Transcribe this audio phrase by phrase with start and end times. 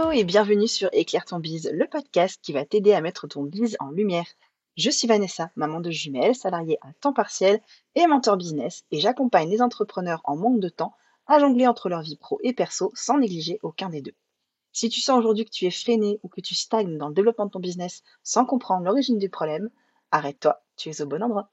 [0.00, 3.42] Hello et bienvenue sur Éclaire ton bise, le podcast qui va t'aider à mettre ton
[3.42, 4.24] bise en lumière.
[4.78, 7.60] Je suis Vanessa, maman de jumelles, salariée à temps partiel
[7.94, 10.94] et mentor business et j'accompagne les entrepreneurs en manque de temps
[11.26, 14.14] à jongler entre leur vie pro et perso sans négliger aucun des deux.
[14.72, 17.44] Si tu sens aujourd'hui que tu es freiné ou que tu stagnes dans le développement
[17.44, 19.68] de ton business sans comprendre l'origine du problème,
[20.12, 21.50] arrête-toi, tu es au bon endroit.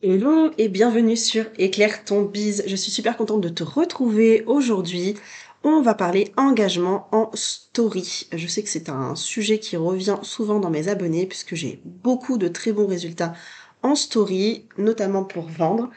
[0.00, 2.62] Hello et bienvenue sur Éclaire ton bise.
[2.68, 5.16] Je suis super contente de te retrouver aujourd'hui
[5.64, 8.28] on va parler engagement en story.
[8.32, 12.38] Je sais que c'est un sujet qui revient souvent dans mes abonnés puisque j'ai beaucoup
[12.38, 13.34] de très bons résultats
[13.82, 15.90] en story, notamment pour vendre.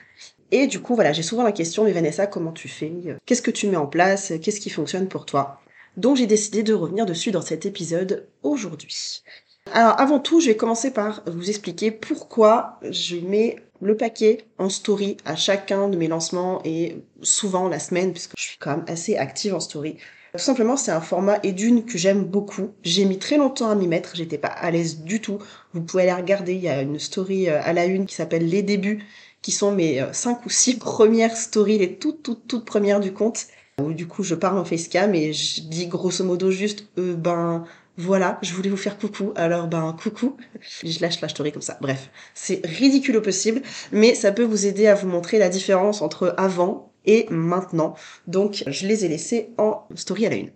[0.51, 2.91] Et du coup, voilà, j'ai souvent la question, mais Vanessa, comment tu fais?
[3.25, 4.33] Qu'est-ce que tu mets en place?
[4.41, 5.61] Qu'est-ce qui fonctionne pour toi?
[5.97, 9.23] Donc j'ai décidé de revenir dessus dans cet épisode aujourd'hui.
[9.71, 14.69] Alors avant tout, je vais commencer par vous expliquer pourquoi je mets le paquet en
[14.69, 18.85] story à chacun de mes lancements et souvent la semaine puisque je suis quand même
[18.87, 19.97] assez active en story.
[20.33, 22.69] Tout simplement, c'est un format et d'une que j'aime beaucoup.
[22.83, 25.39] J'ai mis très longtemps à m'y mettre, j'étais pas à l'aise du tout.
[25.73, 28.47] Vous pouvez aller regarder, il y a une story euh, à la une qui s'appelle
[28.47, 29.03] Les débuts,
[29.41, 33.11] qui sont mes euh, cinq ou six premières stories, les toutes toutes toutes premières du
[33.11, 33.47] compte.
[33.81, 37.65] Où du coup je parle en facecam et je dis grosso modo juste euh, ben
[38.01, 40.35] voilà, je voulais vous faire coucou, alors ben coucou.
[40.83, 41.77] Je lâche la story comme ça.
[41.81, 46.01] Bref, c'est ridicule au possible, mais ça peut vous aider à vous montrer la différence
[46.01, 47.95] entre avant et maintenant.
[48.27, 50.49] Donc je les ai laissés en story à la une.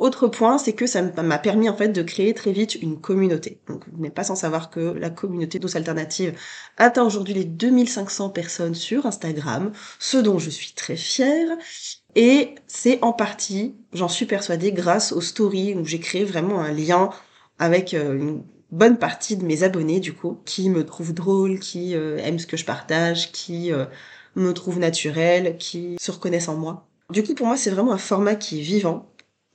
[0.00, 3.60] Autre point, c'est que ça m'a permis en fait de créer très vite une communauté.
[3.68, 6.32] Donc vous n'êtes pas sans savoir que la communauté d'os alternative
[6.78, 11.48] atteint aujourd'hui les 2500 personnes sur Instagram, ce dont je suis très fière.
[12.16, 16.72] Et c'est en partie, j'en suis persuadée, grâce aux stories où j'ai créé vraiment un
[16.72, 17.10] lien
[17.58, 21.94] avec euh, une bonne partie de mes abonnés du coup, qui me trouvent drôle, qui
[21.94, 23.84] euh, aiment ce que je partage, qui euh,
[24.34, 26.86] me trouvent naturel, qui se reconnaissent en moi.
[27.10, 29.09] Du coup, pour moi, c'est vraiment un format qui est vivant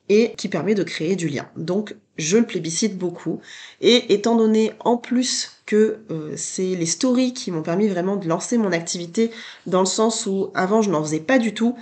[0.09, 1.47] et qui permet de créer du lien.
[1.55, 3.41] Donc, je le plébiscite beaucoup.
[3.81, 5.99] Et étant donné en plus que
[6.37, 9.31] c'est les stories qui m'ont permis vraiment de lancer mon activité,
[9.65, 11.75] dans le sens où avant je n'en faisais pas du tout,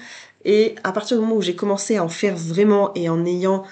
[0.46, 3.64] et à partir du moment où j'ai commencé à en faire vraiment et en ayant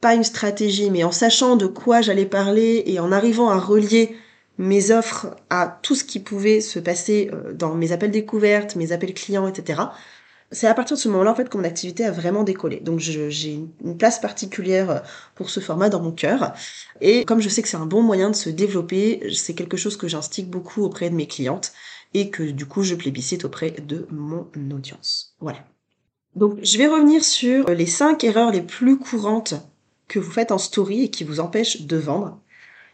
[0.00, 4.16] pas une stratégie, mais en sachant de quoi j'allais parler et en arrivant à relier
[4.58, 8.92] mes offres à tout ce qui pouvait se passer euh, dans mes appels découvertes, mes
[8.92, 9.80] appels clients, etc.
[10.52, 12.80] C'est à partir de ce moment-là en fait que mon activité a vraiment décollé.
[12.80, 14.98] Donc j'ai une place particulière euh,
[15.34, 16.54] pour ce format dans mon cœur.
[17.00, 19.96] Et comme je sais que c'est un bon moyen de se développer, c'est quelque chose
[19.96, 21.72] que j'instigue beaucoup auprès de mes clientes
[22.14, 25.34] et que du coup je plébiscite auprès de mon audience.
[25.40, 25.64] Voilà.
[26.36, 29.54] Donc, je vais revenir sur les 5 erreurs les plus courantes
[30.06, 32.38] que vous faites en story et qui vous empêchent de vendre.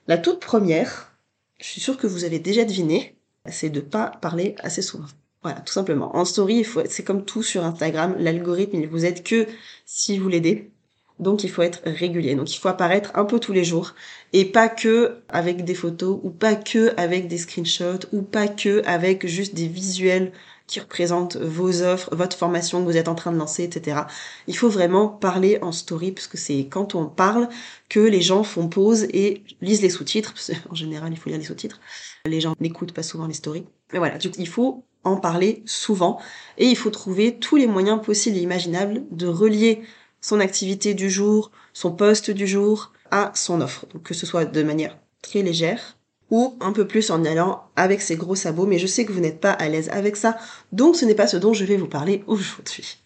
[0.09, 1.13] La toute première,
[1.59, 5.07] je suis sûre que vous avez déjà deviné, c'est de pas parler assez souvent.
[5.43, 6.17] Voilà, tout simplement.
[6.17, 9.47] En story, c'est comme tout sur Instagram, l'algorithme, il vous aide que
[9.85, 10.71] si vous l'aidez.
[11.19, 12.35] Donc il faut être régulier.
[12.35, 13.95] Donc il faut apparaître un peu tous les jours
[14.33, 18.83] et pas que avec des photos ou pas que avec des screenshots ou pas que
[18.87, 20.33] avec juste des visuels
[20.67, 24.03] qui représente vos offres, votre formation que vous êtes en train de lancer, etc.
[24.47, 27.49] Il faut vraiment parler en story parce que c'est quand on parle
[27.89, 30.35] que les gens font pause et lisent les sous-titres.
[30.71, 31.81] En général, il faut lire les sous-titres.
[32.25, 33.67] Les gens n'écoutent pas souvent les stories.
[33.93, 36.19] Mais voilà, il faut en parler souvent
[36.59, 39.83] et il faut trouver tous les moyens possibles et imaginables de relier
[40.21, 43.87] son activité du jour, son poste du jour à son offre.
[44.03, 45.97] Que ce soit de manière très légère,
[46.31, 49.21] ou un peu plus en allant avec ses gros sabots, mais je sais que vous
[49.21, 50.37] n'êtes pas à l'aise avec ça,
[50.73, 52.99] donc ce n'est pas ce dont je vais vous parler aujourd'hui.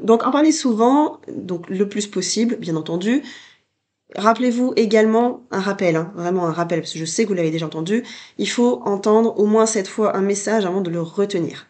[0.00, 3.22] Donc en parler souvent, donc le plus possible, bien entendu.
[4.16, 7.50] Rappelez-vous également un rappel, hein, vraiment un rappel, parce que je sais que vous l'avez
[7.50, 8.04] déjà entendu,
[8.38, 11.66] il faut entendre au moins cette fois un message avant de le retenir.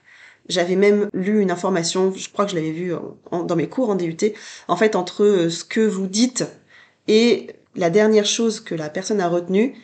[0.48, 2.92] J'avais même lu une information, je crois que je l'avais vu
[3.30, 4.16] dans mes cours en DUT,
[4.66, 6.44] en fait entre euh, ce que vous dites
[7.06, 9.74] et la dernière chose que la personne a retenue,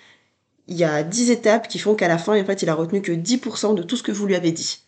[0.69, 3.75] il y a 10 étapes qui font qu'à la fin, il a retenu que 10%
[3.75, 4.83] de tout ce que vous lui avez dit.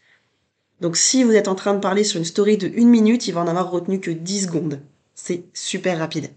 [0.81, 3.35] Donc si vous êtes en train de parler sur une story de 1 minute, il
[3.35, 4.81] va en avoir retenu que 10 secondes.
[5.15, 6.31] C'est super rapide.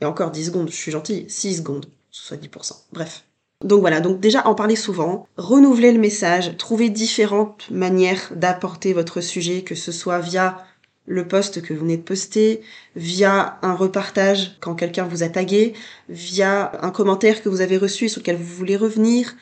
[0.00, 2.72] Et encore 10 secondes, je suis gentille, 6 secondes, soit 10%.
[2.92, 3.24] Bref.
[3.64, 9.20] Donc voilà, donc déjà en parler souvent, renouveler le message, trouver différentes manières d'apporter votre
[9.20, 10.64] sujet, que ce soit via
[11.08, 12.60] le post que vous venez de poster,
[12.94, 15.72] via un repartage quand quelqu'un vous a tagué,
[16.08, 19.34] via un commentaire que vous avez reçu sur lequel vous voulez revenir,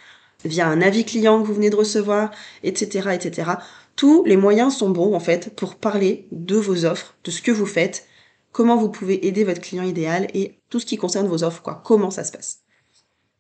[0.45, 2.31] via un avis client que vous venez de recevoir,
[2.63, 3.53] etc., etc.
[3.97, 7.51] Tous les moyens sont bons, en fait, pour parler de vos offres, de ce que
[7.51, 8.07] vous faites,
[8.53, 11.83] comment vous pouvez aider votre client idéal et tout ce qui concerne vos offres, quoi.
[11.85, 12.66] Comment ça se passe.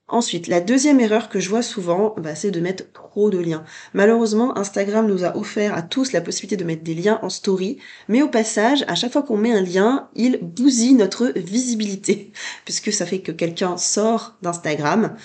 [0.08, 3.64] Ensuite, la deuxième erreur que je vois souvent, bah, c'est de mettre trop de liens.
[3.92, 7.78] Malheureusement, Instagram nous a offert à tous la possibilité de mettre des liens en story,
[8.06, 12.30] mais au passage, à chaque fois qu'on met un lien, il bousille notre visibilité,
[12.64, 15.16] puisque ça fait que quelqu'un sort d'Instagram.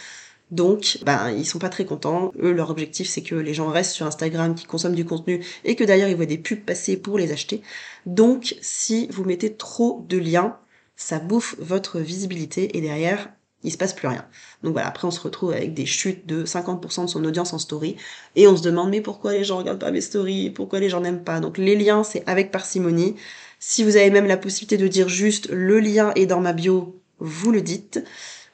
[0.49, 2.33] Donc, ben, ils sont pas très contents.
[2.41, 5.75] Eux, leur objectif, c'est que les gens restent sur Instagram, qui consomment du contenu, et
[5.75, 7.61] que d'ailleurs, ils voient des pubs passer pour les acheter.
[8.07, 10.57] Donc, si vous mettez trop de liens,
[10.95, 13.29] ça bouffe votre visibilité, et derrière,
[13.63, 14.25] il se passe plus rien.
[14.63, 17.59] Donc voilà, après on se retrouve avec des chutes de 50% de son audience en
[17.59, 17.95] story
[18.35, 21.01] et on se demande mais pourquoi les gens regardent pas mes stories, pourquoi les gens
[21.01, 21.39] n'aiment pas?
[21.39, 23.15] Donc les liens c'est avec parcimonie.
[23.59, 26.99] Si vous avez même la possibilité de dire juste le lien est dans ma bio,
[27.19, 28.03] vous le dites.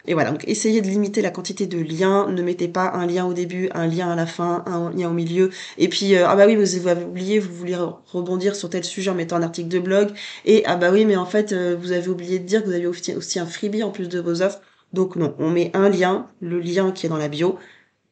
[0.07, 3.25] Et voilà, donc essayez de limiter la quantité de liens, ne mettez pas un lien
[3.25, 6.35] au début, un lien à la fin, un lien au milieu, et puis euh, ah
[6.37, 9.67] bah oui vous avez oublié, vous voulez rebondir sur tel sujet en mettant un article
[9.67, 10.11] de blog,
[10.45, 12.73] et ah bah oui mais en fait euh, vous avez oublié de dire que vous
[12.73, 14.61] avez aussi un freebie en plus de vos offres,
[14.93, 17.57] donc non, on met un lien, le lien qui est dans la bio,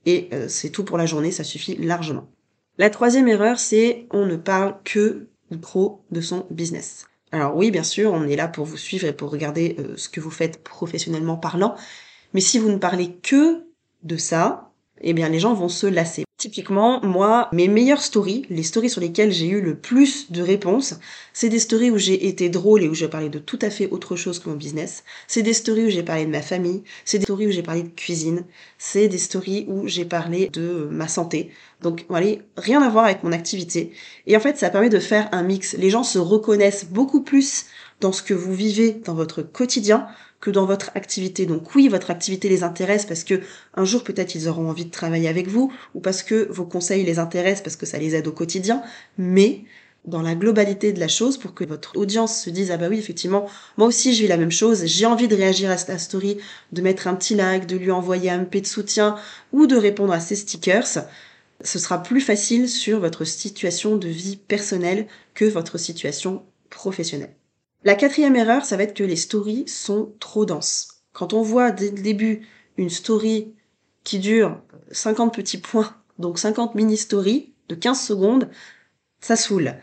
[0.06, 2.28] et euh, c'est tout pour la journée, ça suffit largement.
[2.78, 7.08] La troisième erreur, c'est on ne parle que ou trop de son business.
[7.32, 10.10] Alors oui, bien sûr, on est là pour vous suivre et pour regarder euh, ce
[10.10, 11.76] que vous faites professionnellement parlant,
[12.34, 13.66] mais si vous ne parlez que
[14.04, 14.65] de ça,
[15.02, 16.26] eh bien les gens vont se lasser.
[16.38, 20.96] Typiquement, moi, mes meilleures stories, les stories sur lesquelles j'ai eu le plus de réponses,
[21.32, 23.90] c'est des stories où j'ai été drôle et où j'ai parlé de tout à fait
[23.90, 25.06] autre chose que mon business.
[25.28, 26.84] C'est des stories où j'ai parlé de ma famille.
[27.06, 28.44] C'est des stories où j'ai parlé de cuisine.
[28.78, 31.52] C'est des stories où j'ai parlé de ma santé.
[31.82, 33.94] Donc, voilà, rien à voir avec mon activité.
[34.28, 35.74] Et en fait, ça permet de faire un mix.
[35.78, 37.66] Les gens se reconnaissent beaucoup plus
[38.02, 40.08] dans ce que vous vivez dans votre quotidien
[40.42, 41.46] que dans votre activité.
[41.46, 43.42] Donc oui, votre activité les intéresse parce que
[43.74, 47.04] un jour peut-être ils auront envie de travailler avec vous ou parce que vos conseils
[47.04, 48.84] les intéressent parce que ça les aide au quotidien,
[49.18, 49.64] mais
[50.06, 53.00] dans la globalité de la chose pour que votre audience se dise ah bah oui
[53.00, 53.48] effectivement
[53.78, 56.38] moi aussi je vis la même chose j'ai envie de réagir à cette story
[56.72, 59.16] de mettre un petit like de lui envoyer un p de soutien
[59.52, 61.08] ou de répondre à ses stickers
[61.64, 67.36] ce sera plus facile sur votre situation de vie personnelle que votre situation professionnelle
[67.86, 71.04] la quatrième erreur, ça va être que les stories sont trop denses.
[71.14, 72.46] Quand on voit dès le début
[72.78, 73.54] une story
[74.04, 74.60] qui dure
[74.92, 78.50] 50 petits points, donc 50 mini-stories de 15 secondes,
[79.22, 79.76] ça saoule.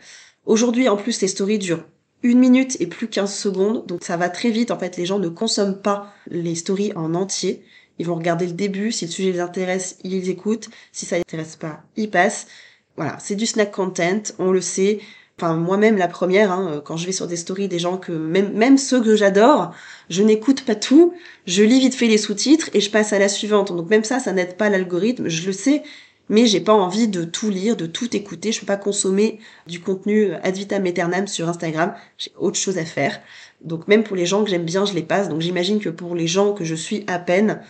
[0.45, 1.85] Aujourd'hui, en plus, les stories durent
[2.23, 4.71] une minute et plus 15 secondes, donc ça va très vite.
[4.71, 7.65] En fait, les gens ne consomment pas les stories en entier.
[7.99, 8.91] Ils vont regarder le début.
[8.91, 10.69] Si le sujet les intéresse, ils écoutent.
[10.91, 12.47] Si ça les intéresse pas, ils passent.
[12.95, 14.99] Voilà, c'est du snack content, on le sait.
[15.39, 18.53] Enfin, moi-même, la première, hein, quand je vais sur des stories des gens que, même,
[18.53, 19.73] même ceux que j'adore,
[20.09, 21.13] je n'écoute pas tout,
[21.47, 23.75] je lis vite fait les sous-titres et je passe à la suivante.
[23.75, 25.83] Donc même ça, ça n'aide pas l'algorithme, je le sais,
[26.29, 28.51] mais j'ai pas envie de tout lire, de tout écouter.
[28.51, 31.93] Je peux pas consommer du contenu ad vitam aeternam sur Instagram.
[32.17, 33.19] J'ai autre chose à faire.
[33.61, 35.29] Donc même pour les gens que j'aime bien, je les passe.
[35.29, 37.61] Donc j'imagine que pour les gens que je suis à peine,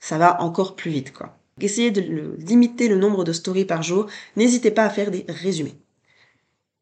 [0.00, 1.36] ça va encore plus vite, quoi.
[1.60, 2.02] Essayez de
[2.38, 4.06] limiter le nombre de stories par jour.
[4.36, 5.74] N'hésitez pas à faire des résumés.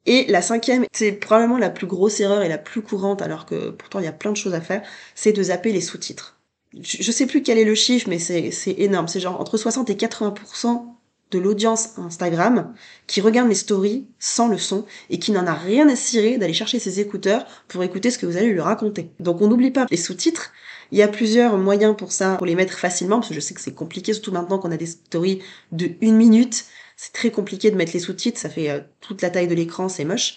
[0.06, 3.70] Et la cinquième, c'est probablement la plus grosse erreur et la plus courante, alors que
[3.70, 4.82] pourtant il y a plein de choses à faire,
[5.14, 6.38] c'est de zapper les sous-titres.
[6.82, 9.06] Je sais plus quel est le chiffre, mais c'est énorme.
[9.06, 10.82] C'est genre entre 60 et 80%
[11.30, 12.74] de l'audience Instagram
[13.06, 16.52] qui regarde les stories sans le son et qui n'en a rien à cirer d'aller
[16.52, 19.10] chercher ses écouteurs pour écouter ce que vous allez lui raconter.
[19.20, 20.52] Donc on n'oublie pas les sous-titres.
[20.92, 23.54] Il y a plusieurs moyens pour ça, pour les mettre facilement, parce que je sais
[23.54, 25.42] que c'est compliqué, surtout maintenant qu'on a des stories
[25.72, 29.30] de une minute c'est très compliqué de mettre les sous-titres, ça fait euh, toute la
[29.30, 30.36] taille de l'écran, c'est moche.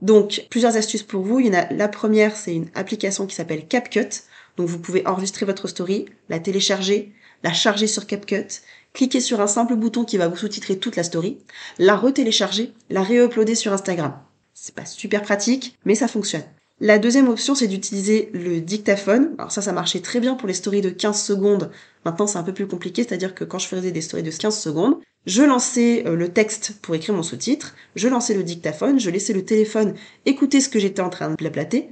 [0.00, 1.40] Donc, plusieurs astuces pour vous.
[1.40, 4.08] Il y en a, la première, c'est une application qui s'appelle CapCut.
[4.56, 7.12] Donc, vous pouvez enregistrer votre story, la télécharger,
[7.42, 8.62] la charger sur CapCut,
[8.92, 11.38] cliquer sur un simple bouton qui va vous sous-titrer toute la story,
[11.78, 14.14] la retélécharger, la réuploader sur Instagram.
[14.54, 16.44] C'est pas super pratique, mais ça fonctionne.
[16.80, 19.34] La deuxième option, c'est d'utiliser le dictaphone.
[19.38, 21.70] Alors ça, ça marchait très bien pour les stories de 15 secondes.
[22.04, 24.56] Maintenant, c'est un peu plus compliqué, c'est-à-dire que quand je faisais des stories de 15
[24.56, 24.96] secondes,
[25.28, 29.34] je lançais euh, le texte pour écrire mon sous-titre, je lançais le dictaphone, je laissais
[29.34, 29.94] le téléphone
[30.24, 31.90] écouter ce que j'étais en train de blablater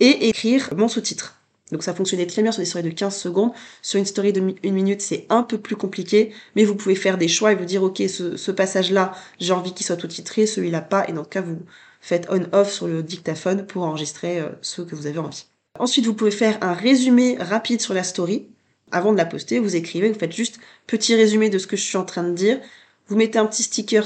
[0.00, 1.36] et écrire mon sous-titre.
[1.72, 3.52] Donc ça fonctionnait très bien sur des stories de 15 secondes.
[3.82, 7.18] Sur une story de une minute, c'est un peu plus compliqué, mais vous pouvez faire
[7.18, 10.80] des choix et vous dire, ok, ce, passage-là, j'ai envie qu'il soit tout titré, celui-là
[10.80, 11.58] pas, et dans le cas, vous
[12.00, 15.44] faites on-off sur le dictaphone pour enregistrer euh, ceux que vous avez envie.
[15.78, 18.48] Ensuite, vous pouvez faire un résumé rapide sur la story
[18.92, 21.82] avant de la poster, vous écrivez, vous faites juste petit résumé de ce que je
[21.82, 22.60] suis en train de dire.
[23.08, 24.04] Vous mettez un petit sticker,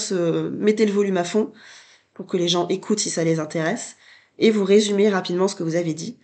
[0.53, 1.53] mettez le volume à fond
[2.15, 3.97] pour que les gens écoutent si ça les intéresse.
[4.39, 6.17] Et vous résumez rapidement ce que vous avez dit.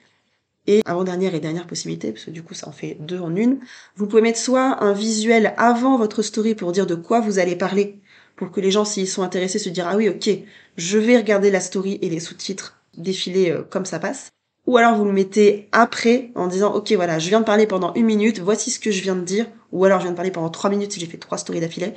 [0.66, 3.60] Et avant-dernière et dernière possibilité, parce que du coup ça en fait deux en une,
[3.96, 7.56] vous pouvez mettre soit un visuel avant votre story pour dire de quoi vous allez
[7.56, 7.98] parler,
[8.36, 10.28] pour que les gens, s'ils sont intéressés, se disent ah oui ok,
[10.76, 14.30] je vais regarder la story et les sous-titres défiler euh, comme ça passe
[14.70, 17.92] ou alors vous le mettez après en disant ok voilà je viens de parler pendant
[17.94, 20.30] une minute, voici ce que je viens de dire, ou alors je viens de parler
[20.30, 21.92] pendant trois minutes si j'ai fait trois stories d'affilée.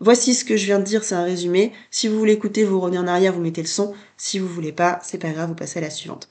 [0.00, 1.72] Voici ce que je viens de dire, c'est un résumé.
[1.92, 3.94] Si vous voulez écouter, vous revenez en arrière, vous mettez le son.
[4.16, 6.28] Si vous voulez pas, c'est pas grave, vous passez à la suivante.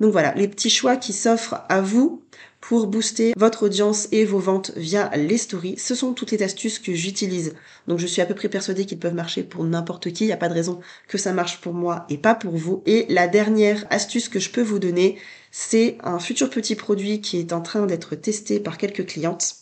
[0.00, 2.20] Donc voilà, les petits choix qui s'offrent à vous
[2.60, 5.78] pour booster votre audience et vos ventes via les stories.
[5.78, 7.54] Ce sont toutes les astuces que j'utilise.
[7.86, 10.24] Donc je suis à peu près persuadée qu'ils peuvent marcher pour n'importe qui.
[10.24, 12.82] Il n'y a pas de raison que ça marche pour moi et pas pour vous.
[12.86, 15.18] Et la dernière astuce que je peux vous donner,
[15.50, 19.54] c'est un futur petit produit qui est en train d'être testé par quelques clientes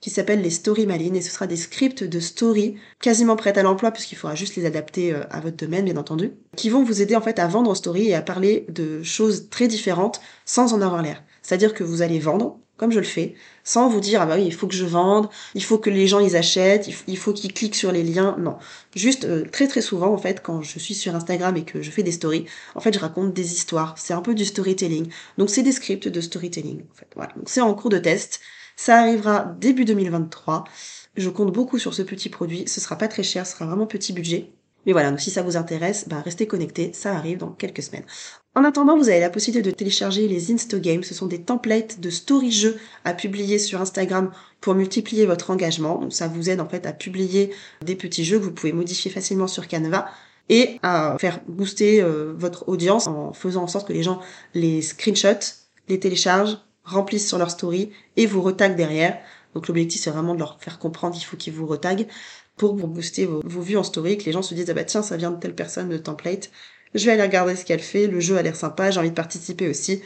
[0.00, 3.62] qui s'appelle les Story Malines et ce sera des scripts de story quasiment prêts à
[3.62, 7.02] l'emploi puisqu'il faudra juste les adapter euh, à votre domaine bien entendu, qui vont vous
[7.02, 10.72] aider en fait à vendre en story et à parler de choses très différentes sans
[10.72, 11.22] en avoir l'air.
[11.50, 14.44] C'est-à-dire que vous allez vendre comme je le fais, sans vous dire ah bah oui
[14.46, 17.52] il faut que je vende, il faut que les gens ils achètent, il faut qu'ils
[17.52, 18.56] cliquent sur les liens, non.
[18.94, 21.90] Juste euh, très très souvent en fait quand je suis sur Instagram et que je
[21.90, 25.10] fais des stories, en fait je raconte des histoires, c'est un peu du storytelling.
[25.38, 27.08] Donc c'est des scripts de storytelling en fait.
[27.16, 27.32] Voilà.
[27.34, 28.40] Donc c'est en cours de test.
[28.76, 30.62] Ça arrivera début 2023.
[31.16, 32.62] Je compte beaucoup sur ce petit produit.
[32.68, 34.52] Ce sera pas très cher, ce sera vraiment petit budget.
[34.86, 38.04] Mais voilà, donc si ça vous intéresse, bah restez connectés, ça arrive dans quelques semaines.
[38.54, 41.04] En attendant, vous avez la possibilité de télécharger les Instagames.
[41.04, 45.98] Ce sont des templates de story jeux à publier sur Instagram pour multiplier votre engagement.
[45.98, 47.50] Donc ça vous aide en fait à publier
[47.84, 50.06] des petits jeux que vous pouvez modifier facilement sur Canva
[50.48, 54.20] et à faire booster euh, votre audience en faisant en sorte que les gens
[54.52, 55.58] les screenshotent,
[55.88, 59.18] les téléchargent, remplissent sur leur story et vous retaguent derrière.
[59.54, 62.06] Donc l'objectif c'est vraiment de leur faire comprendre qu'il faut qu'ils vous retaguent
[62.56, 65.02] pour vous booster vos, vues en story, que les gens se disent ah bah tiens
[65.02, 66.50] ça vient de telle personne de template,
[66.94, 69.14] je vais aller regarder ce qu'elle fait, le jeu a l'air sympa, j'ai envie de
[69.14, 70.02] participer aussi.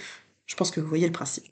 [0.47, 1.45] Je pense que vous voyez le principe.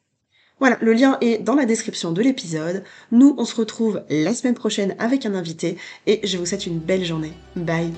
[0.60, 2.84] Voilà, le lien est dans la description de l'épisode.
[3.10, 6.78] Nous, on se retrouve la semaine prochaine avec un invité et je vous souhaite une
[6.78, 7.32] belle journée.
[7.56, 7.92] Bye